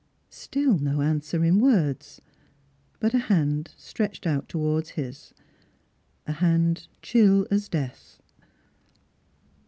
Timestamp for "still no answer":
0.31-1.43